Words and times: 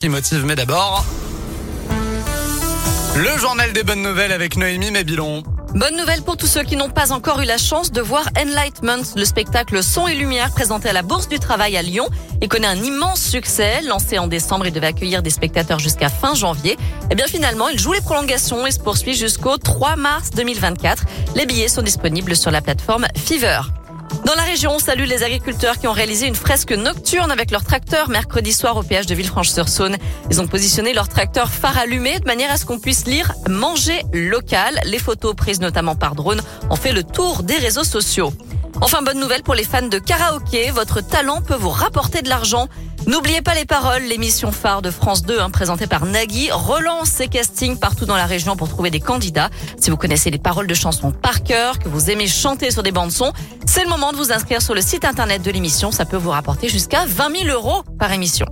qui 0.00 0.08
motive, 0.08 0.46
mais 0.46 0.56
d'abord... 0.56 1.04
Le 3.16 3.38
journal 3.38 3.70
des 3.74 3.82
bonnes 3.82 4.00
nouvelles 4.00 4.32
avec 4.32 4.56
Noémie 4.56 4.90
Mabilon. 4.90 5.42
Bonne 5.74 5.94
nouvelle 5.94 6.22
pour 6.22 6.38
tous 6.38 6.46
ceux 6.46 6.62
qui 6.62 6.76
n'ont 6.76 6.88
pas 6.88 7.12
encore 7.12 7.42
eu 7.42 7.44
la 7.44 7.58
chance 7.58 7.92
de 7.92 8.00
voir 8.00 8.26
Enlightenment, 8.40 9.02
le 9.14 9.26
spectacle 9.26 9.82
son 9.82 10.06
et 10.06 10.14
lumière 10.14 10.52
présenté 10.52 10.88
à 10.88 10.94
la 10.94 11.02
Bourse 11.02 11.28
du 11.28 11.38
Travail 11.38 11.76
à 11.76 11.82
Lyon. 11.82 12.08
Il 12.40 12.48
connaît 12.48 12.66
un 12.66 12.82
immense 12.82 13.20
succès. 13.20 13.82
Lancé 13.82 14.18
en 14.18 14.26
décembre, 14.26 14.66
il 14.66 14.72
devait 14.72 14.86
accueillir 14.86 15.22
des 15.22 15.28
spectateurs 15.28 15.80
jusqu'à 15.80 16.08
fin 16.08 16.34
janvier. 16.34 16.72
Et 16.72 16.76
eh 17.10 17.14
bien 17.14 17.26
finalement, 17.26 17.68
il 17.68 17.78
joue 17.78 17.92
les 17.92 18.00
prolongations 18.00 18.66
et 18.66 18.70
se 18.70 18.80
poursuit 18.80 19.14
jusqu'au 19.14 19.58
3 19.58 19.96
mars 19.96 20.30
2024. 20.30 21.04
Les 21.36 21.44
billets 21.44 21.68
sont 21.68 21.82
disponibles 21.82 22.36
sur 22.36 22.50
la 22.50 22.62
plateforme 22.62 23.06
Fever. 23.16 23.60
Dans 24.24 24.34
la 24.34 24.42
région, 24.42 24.72
on 24.74 24.78
salue 24.78 25.04
les 25.04 25.22
agriculteurs 25.22 25.78
qui 25.78 25.86
ont 25.86 25.92
réalisé 25.92 26.26
une 26.26 26.34
fresque 26.34 26.72
nocturne 26.72 27.30
avec 27.30 27.50
leur 27.50 27.64
tracteur 27.64 28.08
mercredi 28.08 28.52
soir 28.52 28.76
au 28.76 28.82
péage 28.82 29.06
de 29.06 29.14
Villefranche-sur-Saône. 29.14 29.96
Ils 30.30 30.40
ont 30.40 30.46
positionné 30.46 30.92
leur 30.92 31.08
tracteur 31.08 31.50
phare 31.50 31.78
allumé 31.78 32.18
de 32.18 32.26
manière 32.26 32.50
à 32.50 32.56
ce 32.56 32.64
qu'on 32.64 32.78
puisse 32.78 33.06
lire 33.06 33.32
manger 33.48 34.02
local. 34.12 34.80
Les 34.84 34.98
photos 34.98 35.34
prises 35.34 35.60
notamment 35.60 35.94
par 35.94 36.14
drone 36.14 36.42
ont 36.68 36.76
fait 36.76 36.92
le 36.92 37.04
tour 37.04 37.42
des 37.42 37.56
réseaux 37.56 37.84
sociaux. 37.84 38.32
Enfin, 38.82 39.02
bonne 39.02 39.20
nouvelle 39.20 39.42
pour 39.42 39.54
les 39.54 39.64
fans 39.64 39.82
de 39.86 39.98
karaoké, 39.98 40.70
votre 40.70 41.00
talent 41.00 41.42
peut 41.42 41.54
vous 41.54 41.68
rapporter 41.68 42.22
de 42.22 42.28
l'argent. 42.28 42.66
N'oubliez 43.06 43.42
pas 43.42 43.54
les 43.54 43.64
paroles, 43.64 44.02
l'émission 44.02 44.52
phare 44.52 44.82
de 44.82 44.90
France 44.90 45.22
2 45.22 45.40
hein, 45.40 45.50
présentée 45.50 45.86
par 45.86 46.06
Nagui 46.06 46.50
relance 46.50 47.08
ses 47.08 47.28
castings 47.28 47.78
partout 47.78 48.04
dans 48.04 48.16
la 48.16 48.26
région 48.26 48.56
pour 48.56 48.68
trouver 48.68 48.90
des 48.90 49.00
candidats. 49.00 49.50
Si 49.78 49.90
vous 49.90 49.96
connaissez 49.96 50.30
les 50.30 50.38
paroles 50.38 50.66
de 50.66 50.74
chansons 50.74 51.10
par 51.10 51.42
cœur, 51.42 51.78
que 51.78 51.88
vous 51.88 52.10
aimez 52.10 52.26
chanter 52.26 52.70
sur 52.70 52.82
des 52.82 52.92
bandes 52.92 53.10
son, 53.10 53.32
c'est 53.72 53.84
le 53.84 53.88
moment 53.88 54.10
de 54.10 54.16
vous 54.16 54.32
inscrire 54.32 54.60
sur 54.60 54.74
le 54.74 54.80
site 54.80 55.04
internet 55.04 55.42
de 55.42 55.50
l'émission. 55.52 55.92
Ça 55.92 56.04
peut 56.04 56.16
vous 56.16 56.30
rapporter 56.30 56.68
jusqu'à 56.68 57.06
20 57.06 57.44
000 57.44 57.56
euros 57.56 57.84
par 58.00 58.10
émission. 58.10 58.46